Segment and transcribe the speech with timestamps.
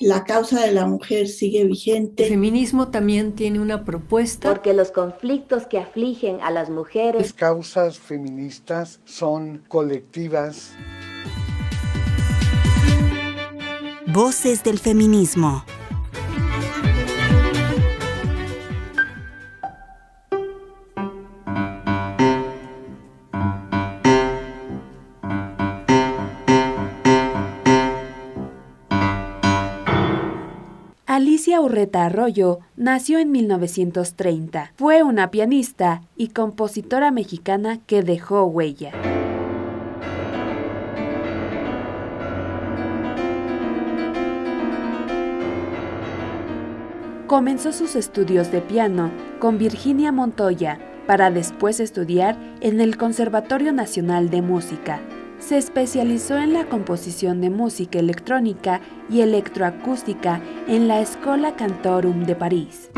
[0.00, 2.24] la causa de la mujer sigue vigente.
[2.24, 4.48] El feminismo también tiene una propuesta.
[4.48, 7.20] Porque los conflictos que afligen a las mujeres.
[7.20, 10.72] Las causas feministas son colectivas.
[14.06, 15.64] Voces del feminismo.
[31.18, 34.74] Alicia Urreta Arroyo nació en 1930.
[34.76, 38.92] Fue una pianista y compositora mexicana que dejó huella.
[47.26, 49.10] Comenzó sus estudios de piano
[49.40, 55.00] con Virginia Montoya para después estudiar en el Conservatorio Nacional de Música.
[55.38, 62.34] Se especializó en la composición de música electrónica y electroacústica en la Escola Cantorum de
[62.34, 62.90] París.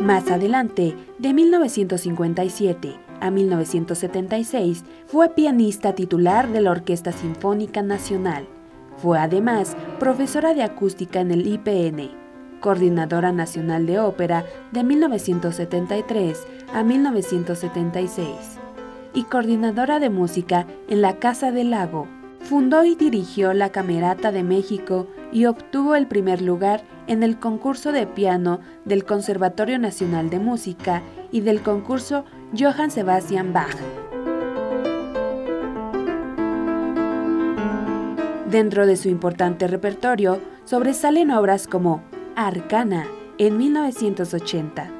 [0.00, 8.48] Más adelante, de 1957 a 1976, fue pianista titular de la Orquesta Sinfónica Nacional
[9.00, 12.10] fue además profesora de acústica en el IPN,
[12.60, 18.28] coordinadora nacional de ópera de 1973 a 1976
[19.12, 22.06] y coordinadora de música en la Casa del Lago.
[22.40, 27.92] Fundó y dirigió la Camerata de México y obtuvo el primer lugar en el concurso
[27.92, 32.24] de piano del Conservatorio Nacional de Música y del concurso
[32.58, 33.76] Johann Sebastian Bach.
[38.50, 42.02] Dentro de su importante repertorio sobresalen obras como
[42.36, 43.06] Arcana
[43.38, 44.90] en 1980,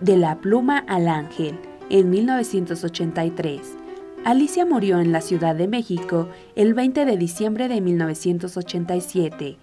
[0.00, 1.58] De la pluma al ángel
[1.90, 3.60] en 1983.
[4.24, 9.58] Alicia murió en la Ciudad de México el 20 de diciembre de 1987,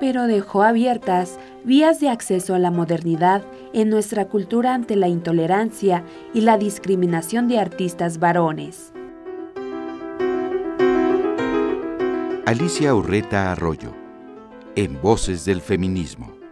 [0.00, 6.04] pero dejó abiertas vías de acceso a la modernidad en nuestra cultura ante la intolerancia
[6.32, 8.92] y la discriminación de artistas varones.
[12.46, 13.92] Alicia Urreta Arroyo,
[14.76, 16.43] en Voces del Feminismo.